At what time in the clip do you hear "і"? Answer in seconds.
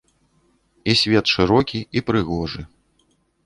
0.93-0.95, 2.01-2.05